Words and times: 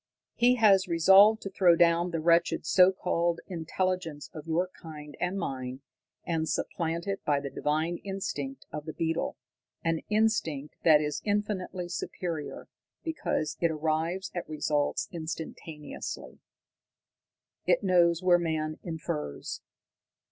"He 0.33 0.55
has 0.55 0.87
resolved 0.87 1.43
to 1.43 1.51
throw 1.51 1.75
down 1.75 2.09
the 2.09 2.19
wretched 2.19 2.65
so 2.65 2.91
called 2.91 3.39
intelligence 3.45 4.31
of 4.33 4.47
your 4.47 4.67
kind 4.69 5.15
and 5.19 5.37
mine, 5.37 5.81
and 6.25 6.49
supplant 6.49 7.05
it 7.05 7.23
by 7.23 7.39
the 7.39 7.51
divine 7.51 7.97
instinct 7.97 8.65
of 8.71 8.85
the 8.85 8.93
beetle, 8.93 9.37
an 9.83 10.01
instinct 10.09 10.73
that 10.83 11.01
is 11.01 11.21
infinitely 11.23 11.87
superior, 11.87 12.67
because 13.03 13.57
it 13.61 13.69
arrives 13.69 14.31
at 14.33 14.49
results 14.49 15.07
instantaneously. 15.11 16.39
It 17.67 17.83
knows 17.83 18.23
where 18.23 18.39
man 18.39 18.79
infers. 18.81 19.61